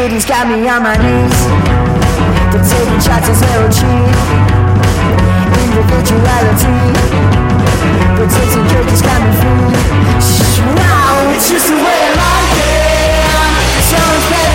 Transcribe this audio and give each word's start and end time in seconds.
City's 0.00 0.24
got 0.24 0.48
me 0.48 0.66
on 0.66 0.82
my 0.82 0.96
knees. 0.96 1.40
The 2.52 2.60
taking 2.64 3.00
shots 3.04 3.28
is 3.28 3.38
little 3.44 3.68
cheap. 3.68 4.16
Individuality. 5.60 6.80
Potatoes 8.16 8.56
and 8.56 8.66
cake 8.70 8.96
got 9.04 9.20
me 9.20 9.30
free. 9.36 9.76
Shh, 10.24 10.56
Now 10.72 11.30
it's 11.36 11.50
just 11.50 11.68
the 11.68 11.76
way 11.76 11.98
I 12.00 12.16
like 12.16 12.56
it. 12.64 13.28
So 13.92 13.98
much 14.08 14.26
better 14.32 14.49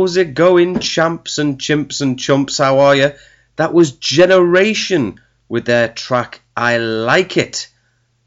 How's 0.00 0.16
it 0.16 0.32
going, 0.32 0.78
champs 0.78 1.36
and 1.36 1.58
chimps 1.58 2.00
and 2.00 2.18
chumps? 2.18 2.56
How 2.56 2.78
are 2.78 2.96
you? 2.96 3.12
That 3.56 3.74
was 3.74 3.92
Generation 3.92 5.20
with 5.46 5.66
their 5.66 5.88
track 5.88 6.40
I 6.56 6.78
Like 6.78 7.36
It, 7.36 7.68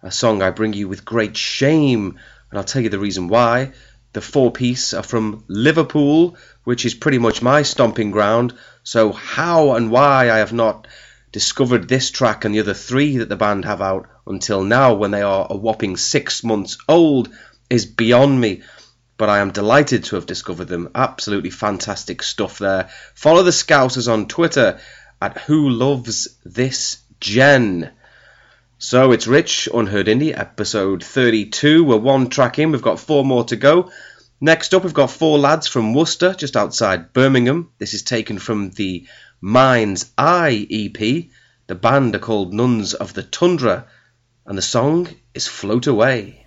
a 0.03 0.11
song 0.11 0.43
I 0.43 0.51
bring 0.51 0.73
you 0.73 0.87
with 0.87 1.03
great 1.03 1.35
shame, 1.35 2.19
and 2.51 2.59
I'll 2.59 2.63
tell 2.63 2.83
you 2.83 2.89
the 2.89 2.99
reason 2.99 3.27
why. 3.27 3.71
The 4.13 4.21
four 4.21 4.51
piece 4.51 4.93
are 4.93 5.01
from 5.01 5.45
Liverpool, 5.47 6.37
which 6.63 6.85
is 6.85 6.93
pretty 6.93 7.17
much 7.17 7.41
my 7.41 7.63
stomping 7.63 8.11
ground, 8.11 8.53
so 8.83 9.11
how 9.11 9.73
and 9.73 9.89
why 9.89 10.29
I 10.29 10.37
have 10.37 10.53
not 10.53 10.87
discovered 11.31 11.89
this 11.89 12.11
track 12.11 12.45
and 12.45 12.53
the 12.53 12.59
other 12.59 12.75
three 12.75 13.17
that 13.17 13.29
the 13.29 13.35
band 13.35 13.65
have 13.65 13.81
out 13.81 14.07
until 14.27 14.63
now, 14.63 14.93
when 14.93 15.09
they 15.09 15.23
are 15.23 15.47
a 15.49 15.57
whopping 15.57 15.97
six 15.97 16.43
months 16.43 16.77
old, 16.87 17.29
is 17.67 17.87
beyond 17.87 18.39
me 18.39 18.61
but 19.23 19.29
I 19.29 19.39
am 19.39 19.51
delighted 19.51 20.03
to 20.03 20.17
have 20.17 20.25
discovered 20.25 20.65
them. 20.65 20.89
Absolutely 20.93 21.49
fantastic 21.49 22.21
stuff 22.21 22.59
there. 22.59 22.89
Follow 23.15 23.41
the 23.41 23.51
Scousers 23.51 24.11
on 24.11 24.27
Twitter 24.27 24.81
at 25.21 25.37
Who 25.43 25.69
Loves 25.69 26.27
This 26.43 26.97
Gen. 27.21 27.89
So 28.79 29.13
it's 29.13 29.25
Rich, 29.25 29.69
Unheard 29.73 30.07
Indie, 30.07 30.37
episode 30.37 31.05
32. 31.05 31.85
We're 31.85 31.95
one 31.95 32.27
track 32.27 32.59
in, 32.59 32.73
we've 32.73 32.81
got 32.81 32.99
four 32.99 33.23
more 33.23 33.45
to 33.45 33.55
go. 33.55 33.91
Next 34.41 34.73
up, 34.73 34.83
we've 34.83 34.93
got 34.93 35.09
four 35.09 35.39
lads 35.39 35.67
from 35.67 35.93
Worcester, 35.93 36.33
just 36.33 36.57
outside 36.57 37.13
Birmingham. 37.13 37.71
This 37.77 37.93
is 37.93 38.03
taken 38.03 38.39
from 38.39 38.71
the 38.71 39.07
Mind's 39.39 40.11
Eye 40.17 40.67
EP. 40.69 41.27
The 41.67 41.75
band 41.75 42.13
are 42.15 42.19
called 42.19 42.53
Nuns 42.53 42.93
of 42.93 43.13
the 43.13 43.23
Tundra, 43.23 43.85
and 44.45 44.57
the 44.57 44.61
song 44.61 45.07
is 45.33 45.47
Float 45.47 45.87
Away. 45.87 46.45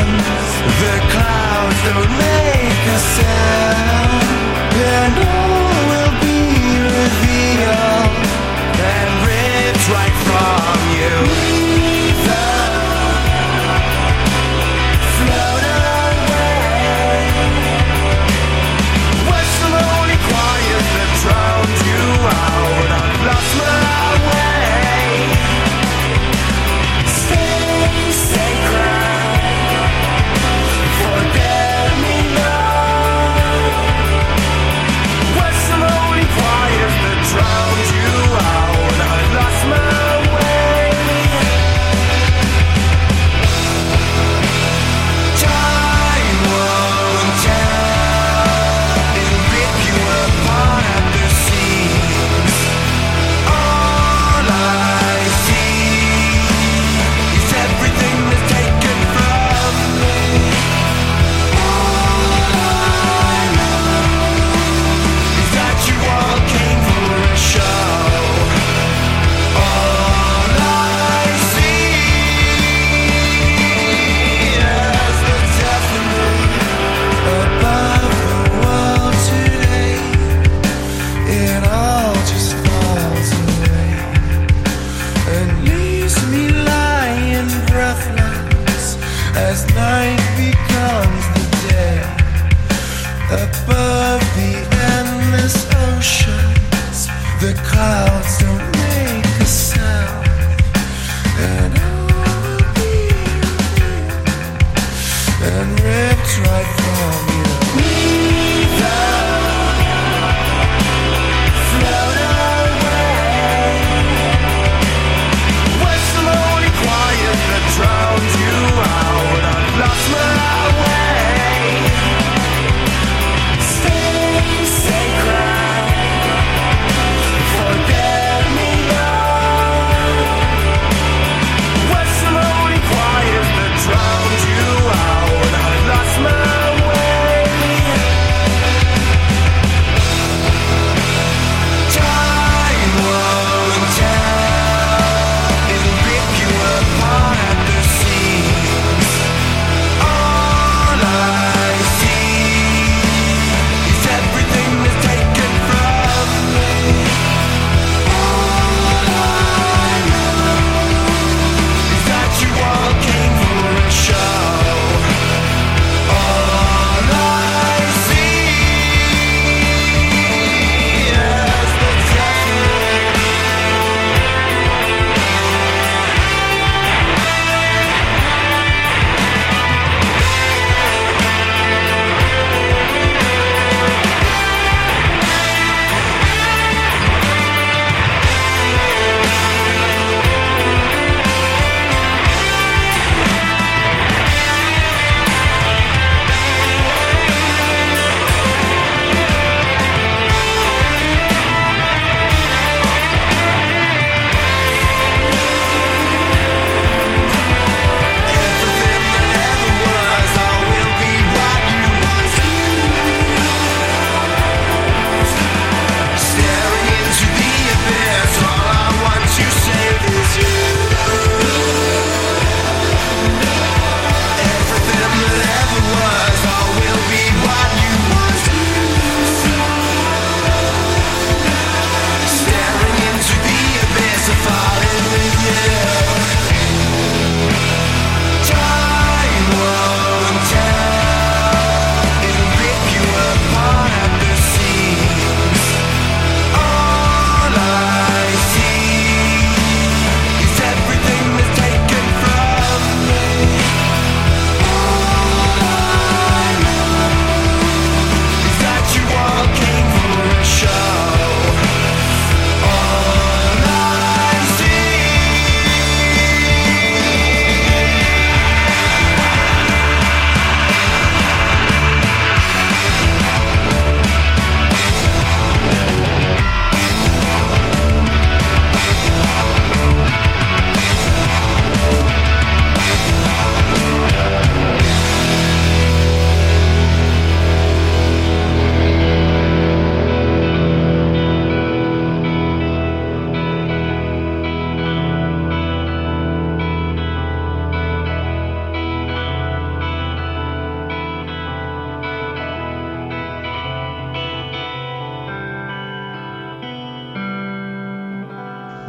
the 0.00 0.94
clouds 1.10 1.82
don't 1.84 2.31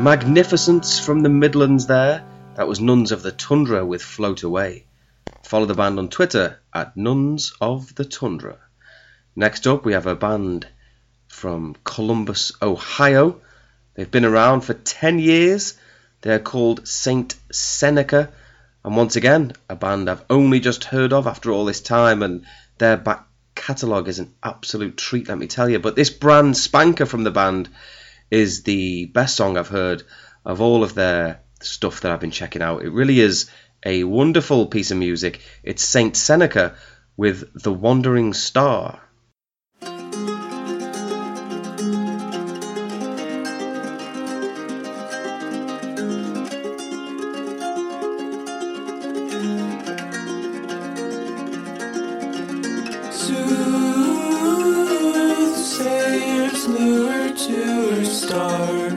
Magnificence 0.03 0.99
from 0.99 1.21
the 1.21 1.29
Midlands 1.29 1.87
there. 1.87 2.25
That 2.55 2.67
was 2.67 2.81
Nuns 2.81 3.13
of 3.13 3.23
the 3.23 3.31
Tundra 3.31 3.85
with 3.85 4.01
Float 4.01 4.43
Away. 4.43 4.83
Follow 5.43 5.65
the 5.65 5.75
band 5.75 5.97
on 5.97 6.09
Twitter 6.09 6.59
at 6.73 6.97
Nuns 6.97 7.53
of 7.61 7.95
the 7.95 8.03
Tundra. 8.03 8.57
Next 9.33 9.65
up, 9.65 9.85
we 9.85 9.93
have 9.93 10.05
a 10.05 10.13
band 10.13 10.67
from 11.29 11.77
Columbus, 11.85 12.51
Ohio. 12.61 13.39
They've 13.93 14.11
been 14.11 14.25
around 14.25 14.65
for 14.65 14.73
10 14.73 15.19
years. 15.19 15.75
They're 16.19 16.37
called 16.37 16.85
Saint 16.85 17.35
Seneca. 17.53 18.33
And 18.83 18.97
once 18.97 19.15
again, 19.15 19.53
a 19.69 19.75
band 19.77 20.09
I've 20.09 20.25
only 20.29 20.59
just 20.59 20.83
heard 20.83 21.13
of 21.13 21.27
after 21.27 21.49
all 21.49 21.63
this 21.63 21.79
time, 21.79 22.23
and 22.23 22.45
their 22.77 22.97
back 22.97 23.25
catalogue 23.55 24.09
is 24.09 24.19
an 24.19 24.33
absolute 24.43 24.97
treat, 24.97 25.29
let 25.29 25.37
me 25.37 25.47
tell 25.47 25.69
you. 25.69 25.79
But 25.79 25.95
this 25.95 26.09
brand 26.09 26.57
spanker 26.57 27.05
from 27.05 27.23
the 27.23 27.31
band 27.31 27.69
is 28.33 28.63
the 28.63 29.05
best 29.05 29.35
song 29.35 29.57
I've 29.57 29.67
heard 29.67 30.01
of 30.43 30.59
all 30.59 30.83
of 30.83 30.95
their 30.95 31.41
stuff 31.61 32.01
that 32.01 32.11
I've 32.11 32.19
been 32.19 32.31
checking 32.31 32.63
out. 32.63 32.81
It 32.81 32.91
really 32.91 33.19
is 33.19 33.47
a 33.85 34.03
wonderful 34.05 34.65
piece 34.65 34.89
of 34.89 34.97
music. 34.97 35.39
It's 35.61 35.85
Saintseneca 35.85 36.75
with 37.15 37.61
The 37.61 37.71
Wandering 37.71 38.33
Star. 38.33 39.02
To 57.53 58.05
star. 58.05 58.89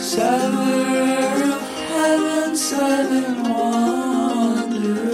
Sever 0.00 1.52
of 1.52 1.62
heaven, 1.90 2.56
seven 2.56 3.42
wanderers. 3.50 5.04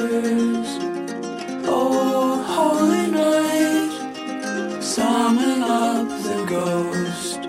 Oh, 1.66 2.42
holy 2.56 3.06
night, 3.10 3.92
summon 4.82 5.62
up 5.62 6.08
the 6.28 6.44
ghost. 6.48 7.40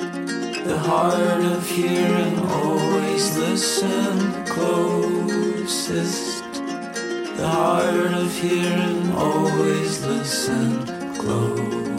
The 0.67 0.77
heart 0.77 1.43
of 1.55 1.69
hearing 1.69 2.39
always 2.39 3.37
listen 3.37 4.45
closest. 4.45 6.43
The 7.37 7.47
heart 7.47 8.13
of 8.23 8.31
hearing 8.39 9.11
always 9.11 10.05
listen 10.05 10.85
closest. 11.17 11.92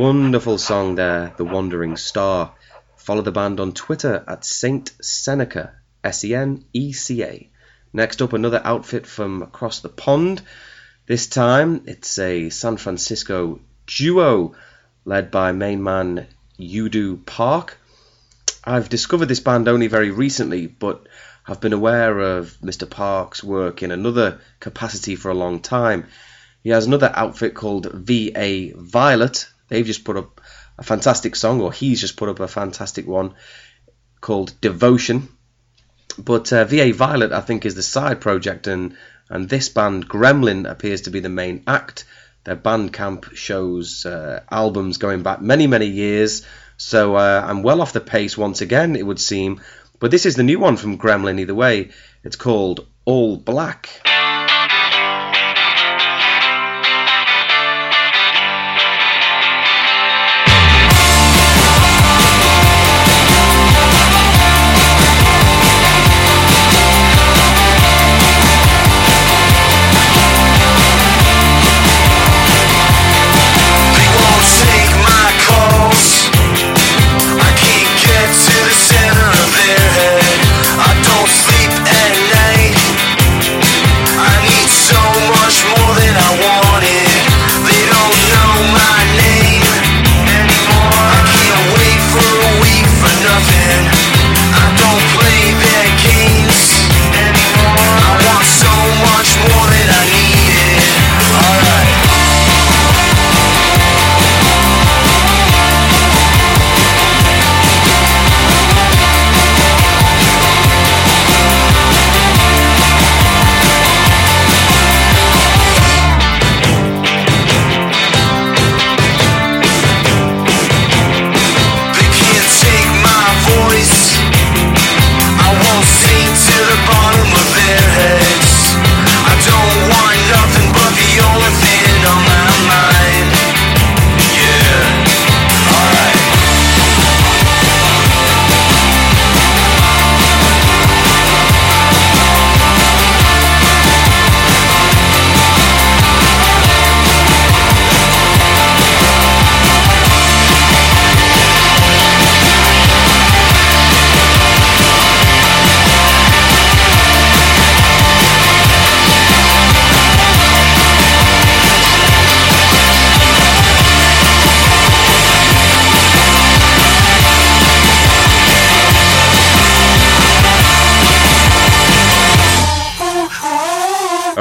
Wonderful 0.00 0.56
song 0.56 0.94
there, 0.94 1.34
The 1.36 1.44
Wandering 1.44 1.98
Star. 1.98 2.54
Follow 2.96 3.20
the 3.20 3.32
band 3.32 3.60
on 3.60 3.72
Twitter 3.74 4.24
at 4.26 4.46
Saint 4.46 4.90
Seneca, 5.02 5.74
S 6.02 6.24
E 6.24 6.34
N 6.34 6.64
E 6.72 6.92
C 6.94 7.22
A. 7.22 7.50
Next 7.92 8.22
up, 8.22 8.32
another 8.32 8.62
outfit 8.64 9.06
from 9.06 9.42
across 9.42 9.80
the 9.80 9.90
pond. 9.90 10.40
This 11.06 11.26
time, 11.26 11.82
it's 11.84 12.18
a 12.18 12.48
San 12.48 12.78
Francisco 12.78 13.60
duo 13.86 14.54
led 15.04 15.30
by 15.30 15.52
main 15.52 15.82
man 15.82 16.28
Yoodoo 16.58 17.18
Park. 17.26 17.76
I've 18.64 18.88
discovered 18.88 19.26
this 19.26 19.40
band 19.40 19.68
only 19.68 19.88
very 19.88 20.10
recently, 20.10 20.66
but 20.66 21.06
have 21.44 21.60
been 21.60 21.74
aware 21.74 22.18
of 22.20 22.56
Mr. 22.62 22.88
Park's 22.88 23.44
work 23.44 23.82
in 23.82 23.90
another 23.90 24.40
capacity 24.60 25.14
for 25.14 25.30
a 25.30 25.34
long 25.34 25.60
time. 25.60 26.06
He 26.62 26.70
has 26.70 26.86
another 26.86 27.12
outfit 27.14 27.52
called 27.52 27.92
VA 27.92 28.72
Violet. 28.74 29.49
They've 29.70 29.86
just 29.86 30.04
put 30.04 30.16
up 30.16 30.40
a 30.76 30.82
fantastic 30.82 31.36
song, 31.36 31.60
or 31.60 31.72
he's 31.72 32.00
just 32.00 32.16
put 32.16 32.28
up 32.28 32.40
a 32.40 32.48
fantastic 32.48 33.06
one 33.06 33.34
called 34.20 34.60
Devotion. 34.60 35.28
But 36.18 36.52
uh, 36.52 36.64
VA 36.64 36.92
Violet, 36.92 37.32
I 37.32 37.40
think, 37.40 37.64
is 37.64 37.76
the 37.76 37.82
side 37.82 38.20
project, 38.20 38.66
and 38.66 38.96
and 39.30 39.48
this 39.48 39.68
band 39.68 40.08
GRMLN 40.08 40.68
appears 40.68 41.02
to 41.02 41.10
be 41.10 41.20
the 41.20 41.28
main 41.28 41.62
act. 41.66 42.04
Their 42.44 42.56
Bandcamp 42.56 43.36
shows 43.36 44.04
uh, 44.04 44.40
albums 44.50 44.98
going 44.98 45.22
back 45.22 45.40
many 45.40 45.66
many 45.66 45.86
years, 45.86 46.44
so 46.76 47.14
uh, 47.14 47.44
I'm 47.46 47.62
well 47.62 47.80
off 47.80 47.92
the 47.92 48.00
pace 48.00 48.36
once 48.36 48.60
again, 48.60 48.96
it 48.96 49.06
would 49.06 49.20
seem. 49.20 49.60
But 50.00 50.10
this 50.10 50.26
is 50.26 50.34
the 50.34 50.42
new 50.42 50.58
one 50.58 50.76
from 50.76 50.98
GRMLN. 50.98 51.38
Either 51.38 51.54
way, 51.54 51.90
it's 52.24 52.36
called 52.36 52.86
All 53.04 53.36
Black. 53.36 54.09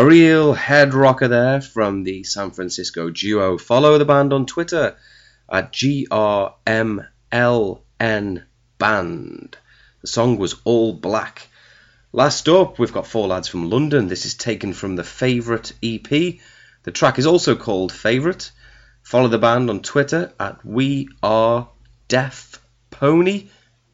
Real 0.09 0.53
head 0.53 0.95
rocker 0.95 1.27
there 1.27 1.61
from 1.61 2.01
the 2.03 2.23
San 2.23 2.49
Francisco 2.49 3.11
duo. 3.11 3.59
Follow 3.59 3.99
the 3.99 4.05
band 4.05 4.33
on 4.33 4.47
Twitter 4.47 4.97
at 5.47 5.71
GRMLN 5.71 7.03
Band. 8.79 9.57
The 10.01 10.07
song 10.07 10.37
was 10.37 10.55
All 10.63 10.93
Black. 10.93 11.47
Last 12.11 12.49
up, 12.49 12.79
we've 12.79 12.91
got 12.91 13.05
four 13.05 13.27
lads 13.27 13.47
from 13.47 13.69
London. 13.69 14.07
This 14.07 14.25
is 14.25 14.33
taken 14.33 14.73
from 14.73 14.95
the 14.95 15.03
Favourite 15.03 15.73
EP. 15.83 16.09
The 16.09 16.91
track 16.91 17.19
is 17.19 17.27
also 17.27 17.55
called 17.55 17.91
Favourite. 17.91 18.51
Follow 19.03 19.27
the 19.27 19.37
band 19.37 19.69
on 19.69 19.83
Twitter 19.83 20.33
at 20.39 20.65
We 20.65 21.09
Are 21.21 21.69
Deaf 22.07 22.59
Pony. 22.89 23.49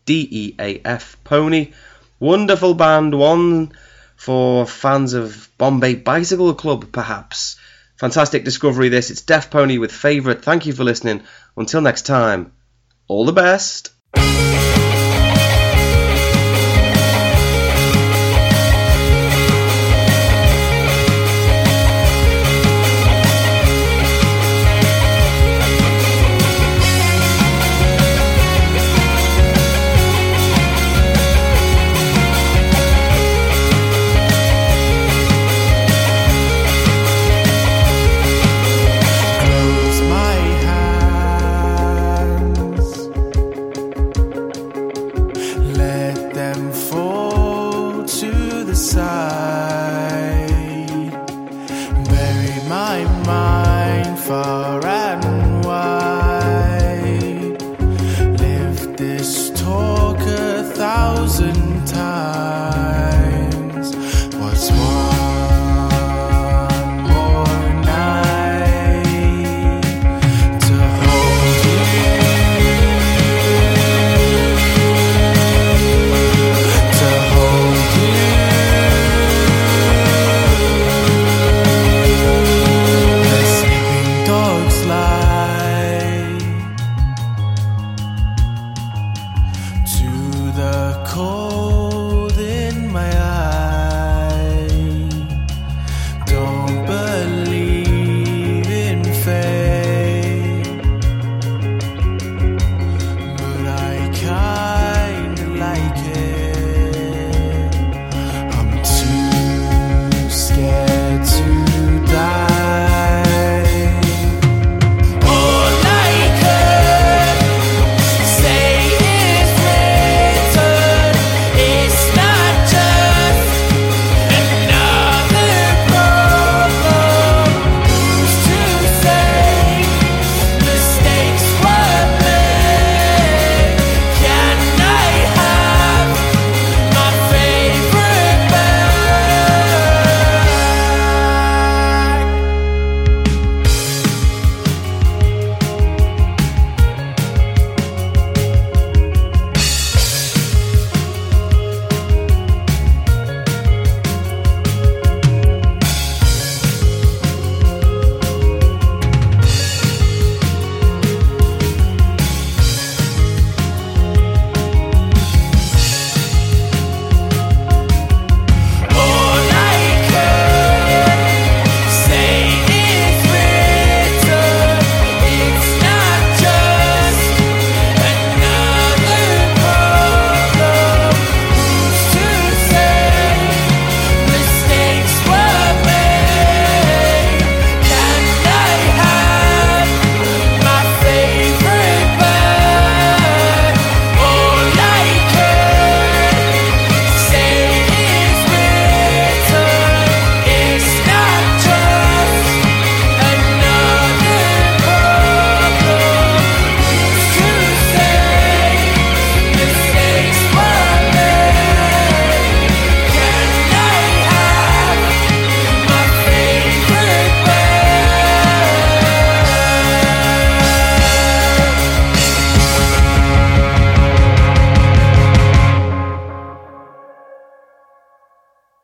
D 0.06 0.26
E 0.32 0.56
A 0.58 0.80
F 0.86 1.18
Pony. 1.26 1.74
Wonderful 2.22 2.74
band, 2.74 3.14
one 3.20 3.74
for 4.16 4.66
fans 4.66 5.14
of 5.14 5.50
Bombay 5.58 5.96
Bicycle 5.96 6.54
Club, 6.54 6.92
perhaps. 6.92 7.58
Fantastic 7.98 8.44
discovery, 8.44 8.90
this. 8.90 9.10
It's 9.10 9.22
Deaf 9.22 9.50
Pony 9.50 9.78
with 9.78 9.92
Favourite. 9.92 10.44
Thank 10.44 10.66
you 10.66 10.74
for 10.74 10.84
listening. 10.84 11.24
Until 11.56 11.82
next 11.82 12.06
time, 12.06 12.52
all 13.08 13.26
the 13.26 13.34
best. 13.34 13.92